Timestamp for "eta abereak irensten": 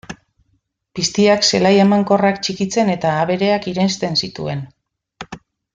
2.97-4.21